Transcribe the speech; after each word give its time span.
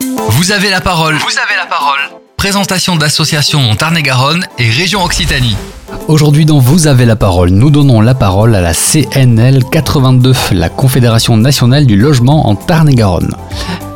Vous 0.00 0.52
avez 0.52 0.70
la 0.70 0.80
parole. 0.80 1.16
Vous 1.16 1.38
avez 1.38 1.56
la 1.56 1.66
parole. 1.66 1.98
Présentation 2.36 2.96
d'associations 2.96 3.70
en 3.70 3.76
Tarn-et-Garonne 3.76 4.46
et 4.58 4.70
région 4.70 5.04
Occitanie. 5.04 5.56
Aujourd'hui 6.08 6.46
dans 6.46 6.58
Vous 6.58 6.86
avez 6.86 7.04
la 7.04 7.16
parole, 7.16 7.50
nous 7.50 7.70
donnons 7.70 8.00
la 8.00 8.14
parole 8.14 8.54
à 8.54 8.62
la 8.62 8.72
CNL 8.72 9.62
82, 9.70 10.32
la 10.52 10.70
Confédération 10.70 11.36
nationale 11.36 11.84
du 11.84 11.96
logement 11.96 12.48
en 12.48 12.54
Tarn-et-Garonne. 12.54 13.34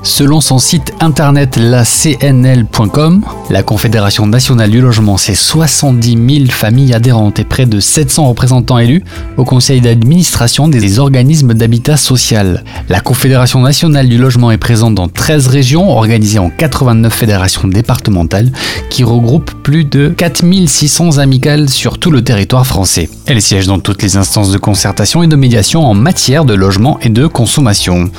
Selon 0.04 0.42
son 0.42 0.58
site 0.58 0.92
internet 1.00 1.56
lacnl.com, 1.56 3.24
la 3.48 3.62
Confédération 3.62 4.26
nationale 4.26 4.70
du 4.70 4.82
logement, 4.82 5.16
c'est 5.16 5.34
70 5.34 6.40
000 6.40 6.50
familles 6.50 6.92
adhérentes 6.92 7.38
et 7.38 7.44
près 7.44 7.64
de 7.64 7.80
700 7.80 8.28
représentants 8.28 8.78
élus 8.78 9.02
au 9.38 9.44
conseil 9.44 9.80
d'administration 9.80 10.68
des 10.68 10.98
organismes 10.98 11.54
d'habitat 11.54 11.96
social. 11.96 12.64
La 12.90 13.00
Confédération 13.00 13.60
nationale 13.60 14.06
du 14.10 14.18
logement 14.18 14.50
est 14.50 14.58
présente 14.58 14.94
dans 14.94 15.08
13 15.08 15.46
régions 15.46 15.90
organisées 15.90 16.38
en 16.38 16.50
89 16.50 17.10
fédérations 17.10 17.66
départementales 17.66 18.52
qui 18.90 19.04
regroupent 19.04 19.54
plus 19.62 19.86
de 19.86 20.08
4600 20.08 21.16
amicales 21.16 21.70
sur 21.70 21.98
tout 21.98 22.10
le 22.10 22.22
territoire 22.22 22.66
français. 22.66 23.08
Elle 23.24 23.40
siège 23.40 23.66
dans 23.66 23.78
toutes 23.78 24.02
les 24.02 24.18
instances 24.18 24.52
de 24.52 24.58
concertation 24.58 25.22
et 25.22 25.28
de 25.28 25.36
médiation 25.36 25.82
en 25.82 25.94
matière 25.94 26.44
de 26.44 26.52
logement 26.52 26.98
et 27.00 27.08
de 27.08 27.26
consommation. 27.26 28.10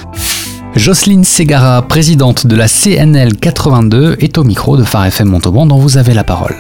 Jocelyne 0.76 1.24
Segara, 1.24 1.82
présidente 1.84 2.48
de 2.48 2.56
la 2.58 2.68
CNL 2.68 3.38
82, 3.38 4.18
est 4.20 4.38
au 4.38 4.44
micro 4.44 4.76
de 4.76 4.84
Phare 4.84 5.06
FM 5.06 5.30
Montauban 5.30 5.66
dont 5.66 5.78
vous 5.78 5.98
avez 5.98 6.14
la 6.14 6.26
parole. 6.26 6.56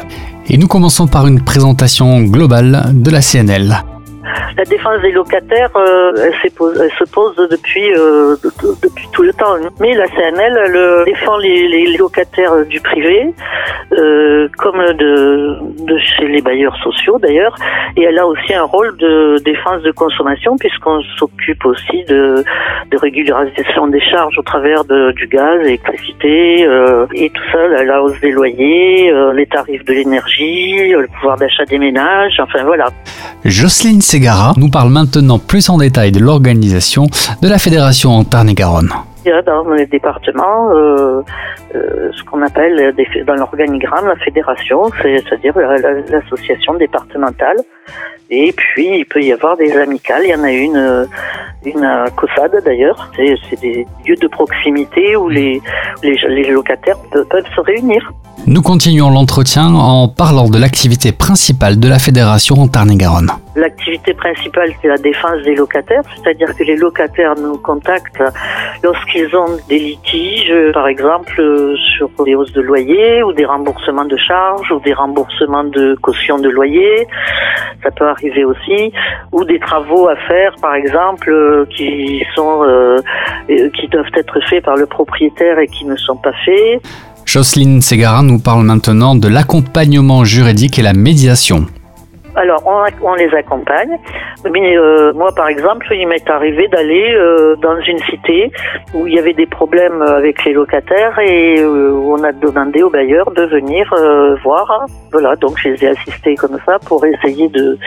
Et 0.47 0.57
nous 0.57 0.67
commençons 0.67 1.05
par 1.05 1.27
une 1.27 1.41
présentation 1.41 2.21
globale 2.21 2.91
de 2.93 3.11
la 3.11 3.21
CNL. 3.21 3.83
La 4.57 4.63
défense 4.63 5.01
des 5.01 5.11
locataires, 5.11 5.69
euh, 5.75 6.13
elle, 6.23 6.91
se 6.97 7.03
pose 7.11 7.35
depuis, 7.51 7.91
euh, 7.93 8.35
depuis 8.81 9.07
tout 9.11 9.23
le 9.23 9.33
temps. 9.33 9.55
Mais 9.81 9.93
la 9.93 10.07
CNL, 10.07 10.57
elle 10.65 11.05
défend 11.05 11.37
les, 11.37 11.97
locataires 11.97 12.65
du 12.65 12.79
privé, 12.81 13.33
euh, 13.93 14.47
comme 14.57 14.81
de, 14.93 15.97
chez 15.97 16.27
les 16.27 16.41
bailleurs 16.41 16.75
sociaux 16.83 17.19
d'ailleurs. 17.19 17.55
Et 17.97 18.03
elle 18.03 18.17
a 18.17 18.25
aussi 18.25 18.53
un 18.53 18.63
rôle 18.63 18.95
de 18.97 19.37
défense 19.43 19.81
de 19.83 19.91
consommation 19.91 20.57
puisqu'on 20.57 21.01
s'occupe 21.17 21.65
aussi 21.65 22.03
de, 22.05 22.43
régularisation 22.93 23.87
des 23.87 23.99
charges 23.99 24.37
au 24.37 24.41
travers 24.41 24.85
du 24.85 25.27
gaz, 25.27 25.59
l'électricité 25.61 26.61
et 27.13 27.29
tout 27.29 27.43
ça, 27.51 27.67
la, 27.67 28.01
hausse 28.01 28.19
des 28.21 28.31
loyers, 28.31 29.11
les 29.33 29.45
tarifs 29.45 29.83
de 29.83 29.93
l'énergie, 29.93 30.89
le 30.89 31.07
pouvoir 31.07 31.37
d'achat 31.37 31.65
des 31.65 31.77
ménages, 31.77 32.39
enfin 32.39 32.63
voilà. 32.63 32.87
Jocelyne 33.43 34.01
Nous 34.57 34.69
parle 34.69 34.89
maintenant 34.89 35.37
plus 35.37 35.69
en 35.69 35.77
détail 35.77 36.11
de 36.11 36.19
l'organisation 36.19 37.07
de 37.41 37.47
la 37.47 37.59
fédération 37.59 38.11
en 38.11 38.23
Tarn-et-Garonne. 38.23 38.89
Dans 39.45 39.69
les 39.73 39.85
départements 39.85 40.71
euh, 40.71 41.21
euh, 41.75 42.11
ce 42.11 42.23
qu'on 42.23 42.41
appelle 42.41 42.93
dans 43.25 43.35
l'organigramme 43.35 44.07
la 44.07 44.15
fédération, 44.15 44.83
c'est-à-dire 45.01 45.53
l'association 46.09 46.75
départementale. 46.75 47.57
Et 48.31 48.51
puis 48.53 48.99
il 48.99 49.05
peut 49.05 49.21
y 49.21 49.31
avoir 49.31 49.57
des 49.57 49.71
amicales. 49.77 50.21
Il 50.23 50.29
y 50.29 50.35
en 50.35 50.43
a 50.43 50.51
une, 50.51 51.07
une 51.63 51.83
à 51.83 52.05
Cossade 52.15 52.63
d'ailleurs. 52.65 53.11
C'est 53.15 53.61
des 53.61 53.85
lieux 54.07 54.15
de 54.15 54.27
proximité 54.27 55.15
où 55.15 55.29
les, 55.29 55.61
les, 56.03 56.17
les 56.29 56.49
locataires 56.49 56.97
peuvent 57.11 57.51
se 57.55 57.61
réunir. 57.61 58.11
Nous 58.47 58.61
continuons 58.61 59.09
l'entretien 59.11 59.67
en 59.73 60.07
parlant 60.07 60.49
de 60.49 60.59
l'activité 60.59 61.11
principale 61.11 61.79
de 61.79 61.87
la 61.87 61.99
fédération 61.99 62.55
en 62.55 62.67
Tarn-et-Garonne. 62.67 63.31
L'activité 63.55 64.13
principale, 64.13 64.71
c'est 64.81 64.87
la 64.87 64.97
défense 64.97 65.41
des 65.43 65.55
locataires, 65.55 66.01
c'est-à-dire 66.15 66.55
que 66.55 66.63
les 66.63 66.75
locataires 66.75 67.35
nous 67.35 67.57
contactent 67.57 68.23
lorsqu'ils 68.83 69.35
ont 69.35 69.57
des 69.69 69.79
litiges, 69.79 70.53
par 70.73 70.87
exemple 70.87 71.41
sur 71.97 72.09
des 72.25 72.35
hausses 72.35 72.51
de 72.53 72.61
loyer 72.61 73.23
ou 73.23 73.31
des 73.33 73.45
remboursements 73.45 74.05
de 74.05 74.17
charges 74.17 74.71
ou 74.71 74.79
des 74.79 74.93
remboursements 74.93 75.63
de 75.63 75.95
caution 76.01 76.37
de 76.37 76.49
loyer. 76.49 77.07
Ça 77.83 77.91
peut 77.91 78.07
arriver 78.07 78.43
aussi, 78.43 78.91
ou 79.31 79.43
des 79.45 79.59
travaux 79.59 80.07
à 80.07 80.15
faire, 80.27 80.55
par 80.61 80.75
exemple, 80.75 81.65
qui 81.75 82.23
sont 82.35 82.63
euh, 82.63 82.97
qui 83.47 83.87
doivent 83.87 84.11
être 84.15 84.39
faits 84.49 84.63
par 84.63 84.75
le 84.75 84.85
propriétaire 84.85 85.59
et 85.59 85.67
qui 85.67 85.85
ne 85.85 85.95
sont 85.95 86.17
pas 86.17 86.33
faits. 86.45 86.81
Jocelyne 87.25 87.81
Segara 87.81 88.21
nous 88.21 88.39
parle 88.39 88.63
maintenant 88.63 89.15
de 89.15 89.27
l'accompagnement 89.27 90.23
juridique 90.23 90.79
et 90.79 90.83
la 90.83 90.93
médiation. 90.93 91.65
Alors, 92.35 92.63
on, 93.01 93.15
les 93.15 93.33
accompagne. 93.33 93.97
Mais 94.51 94.77
euh, 94.77 95.13
moi, 95.13 95.29
par 95.35 95.47
exemple, 95.47 95.87
il 95.91 96.07
m'est 96.07 96.29
arrivé 96.29 96.67
d'aller 96.67 97.13
euh, 97.13 97.55
dans 97.55 97.79
une 97.81 97.99
cité 97.99 98.51
où 98.93 99.07
il 99.07 99.13
y 99.13 99.19
avait 99.19 99.33
des 99.33 99.45
problèmes 99.45 100.01
avec 100.01 100.43
les 100.43 100.53
locataires 100.53 101.17
et 101.19 101.59
euh, 101.59 101.91
on 101.93 102.21
a 102.23 102.33
demandé 102.33 102.83
aux 102.83 102.89
bailleurs 102.89 103.31
de 103.31 103.43
venir 103.43 103.93
voir. 104.43 104.85
Voilà, 105.11 105.35
donc 105.37 105.57
je 105.59 105.69
les 105.69 105.85
ai 105.85 105.87
assistés 105.89 106.35
comme 106.35 106.57
ça 106.65 106.77
pour 106.79 107.05
essayer 107.05 107.47
de 107.47 107.77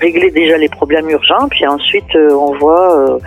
régler 0.00 0.30
déjà 0.30 0.56
les 0.56 0.68
problèmes 0.68 1.08
urgents. 1.10 1.48
Puis 1.50 1.66
ensuite, 1.66 2.16
on 2.16 2.54
voit 2.56 3.18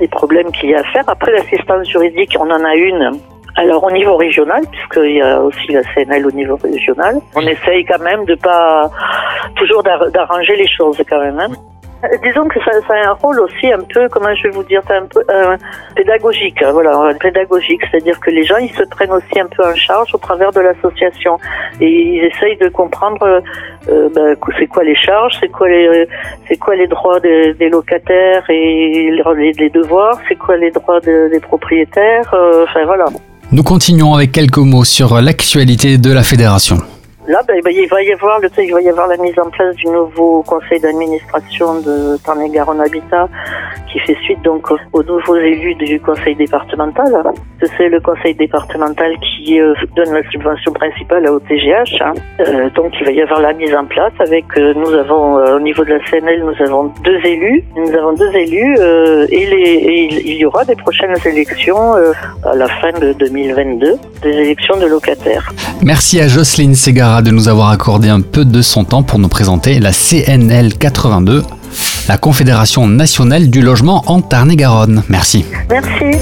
les 0.00 0.08
problèmes 0.08 0.50
qu'il 0.52 0.70
y 0.70 0.74
a 0.74 0.80
à 0.80 0.84
faire. 0.84 1.04
Après, 1.06 1.32
l'assistance 1.32 1.88
juridique, 1.88 2.36
on 2.40 2.50
en 2.50 2.64
a 2.64 2.74
une 2.74 3.18
alors 3.56 3.84
au 3.84 3.90
niveau 3.90 4.16
régional, 4.16 4.62
puisqu'il 4.70 5.16
y 5.16 5.22
a 5.22 5.40
aussi 5.40 5.72
la 5.72 5.82
CNL 5.94 6.26
au 6.26 6.30
niveau 6.30 6.56
régional, 6.56 7.16
on 7.34 7.40
essaye 7.40 7.84
quand 7.86 8.02
même 8.02 8.24
de 8.26 8.34
pas 8.34 8.90
toujours 9.56 9.82
d'arranger 9.82 10.56
les 10.56 10.68
choses 10.68 11.00
quand 11.08 11.20
même. 11.20 11.38
Hein. 11.38 11.48
Euh, 12.04 12.08
disons 12.22 12.46
que 12.48 12.60
ça, 12.60 12.72
ça, 12.86 12.94
a 12.94 13.08
un 13.08 13.12
rôle 13.12 13.40
aussi 13.40 13.72
un 13.72 13.80
peu, 13.80 14.06
comment 14.10 14.34
je 14.34 14.44
vais 14.44 14.50
vous 14.50 14.62
dire, 14.64 14.82
un 14.90 15.06
peu 15.06 15.22
euh, 15.30 15.56
pédagogique, 15.94 16.62
hein, 16.62 16.72
voilà, 16.72 17.14
pédagogique, 17.18 17.80
c'est-à-dire 17.90 18.20
que 18.20 18.30
les 18.30 18.44
gens 18.44 18.58
ils 18.58 18.72
se 18.72 18.82
prennent 18.84 19.12
aussi 19.12 19.40
un 19.40 19.46
peu 19.46 19.64
en 19.64 19.74
charge 19.74 20.14
au 20.14 20.18
travers 20.18 20.52
de 20.52 20.60
l'association 20.60 21.38
et 21.80 21.88
ils 21.88 22.24
essayent 22.24 22.58
de 22.58 22.68
comprendre 22.68 23.42
euh, 23.88 24.08
ben, 24.14 24.36
c'est 24.58 24.66
quoi 24.66 24.84
les 24.84 24.96
charges, 24.96 25.38
c'est 25.40 25.48
quoi 25.48 25.68
les 25.68 26.06
c'est 26.48 26.56
quoi 26.58 26.76
les 26.76 26.86
droits 26.86 27.18
des, 27.20 27.54
des 27.54 27.70
locataires 27.70 28.44
et 28.50 29.10
les, 29.36 29.52
les 29.52 29.70
devoirs, 29.70 30.18
c'est 30.28 30.36
quoi 30.36 30.56
les 30.56 30.70
droits 30.70 31.00
des 31.00 31.40
propriétaires, 31.40 32.34
euh, 32.34 32.64
enfin 32.68 32.84
voilà. 32.84 33.06
Nous 33.52 33.62
continuons 33.62 34.14
avec 34.14 34.32
quelques 34.32 34.58
mots 34.58 34.84
sur 34.84 35.20
l'actualité 35.20 35.98
de 35.98 36.12
la 36.12 36.24
fédération. 36.24 36.78
Là, 37.28 37.40
ben, 37.48 37.60
ben, 37.64 37.74
il 37.76 37.88
va 37.88 38.02
y 38.02 38.12
avoir 38.12 38.38
le, 38.40 38.48
il 38.58 38.72
va 38.72 38.80
y 38.80 38.88
avoir 38.88 39.08
la 39.08 39.16
mise 39.16 39.36
en 39.38 39.50
place 39.50 39.74
du 39.76 39.86
nouveau 39.86 40.44
conseil 40.44 40.78
d'administration 40.78 41.80
de 41.80 42.16
Tarn-et-Garonne 42.18 42.80
Habitat, 42.80 43.28
qui 43.92 43.98
fait 44.00 44.16
suite 44.22 44.40
donc 44.42 44.70
aux 44.92 45.02
nouveaux 45.02 45.36
élus 45.36 45.74
du 45.74 45.98
conseil 46.00 46.36
départemental. 46.36 47.12
C'est 47.76 47.88
le 47.88 48.00
conseil 48.00 48.34
départemental 48.34 49.12
qui 49.18 49.60
euh, 49.60 49.74
donne 49.96 50.12
la 50.14 50.22
subvention 50.30 50.72
principale 50.72 51.28
au 51.28 51.40
TGH. 51.40 52.00
Hein. 52.00 52.14
Euh, 52.40 52.70
donc, 52.70 52.92
il 53.00 53.06
va 53.06 53.12
y 53.12 53.20
avoir 53.20 53.40
la 53.40 53.52
mise 53.54 53.74
en 53.74 53.86
place 53.86 54.12
avec, 54.20 54.44
euh, 54.56 54.74
nous 54.74 54.92
avons 54.92 55.36
au 55.36 55.60
niveau 55.60 55.84
de 55.84 55.94
la 55.94 55.98
CNL, 56.08 56.44
nous 56.44 56.64
avons 56.64 56.92
deux 57.02 57.18
élus, 57.24 57.64
nous 57.76 57.92
avons 57.92 58.12
deux 58.12 58.34
élus 58.36 58.76
et, 59.30 59.42
et 59.42 60.30
il 60.30 60.36
y 60.36 60.44
aura 60.44 60.64
des 60.64 60.76
prochaines 60.76 61.14
élections 61.24 61.94
à 62.44 62.54
la 62.54 62.68
fin 62.68 62.92
de 62.92 63.12
2022, 63.14 63.94
des 64.22 64.28
élections 64.28 64.76
de 64.76 64.86
locataires. 64.86 65.50
Merci 65.82 66.20
à 66.20 66.28
Jocelyne 66.28 66.74
De 67.22 67.30
nous 67.30 67.48
avoir 67.48 67.70
accordé 67.70 68.10
un 68.10 68.20
peu 68.20 68.44
de 68.44 68.60
son 68.60 68.84
temps 68.84 69.02
pour 69.02 69.18
nous 69.18 69.28
présenter 69.28 69.80
la 69.80 69.92
CNL 69.92 70.74
82, 70.74 71.42
la 72.08 72.18
Confédération 72.18 72.86
nationale 72.86 73.48
du 73.48 73.62
logement 73.62 74.04
en 74.06 74.20
Tarn-et-Garonne. 74.20 75.02
Merci. 75.08 75.46
Merci. 75.70 76.18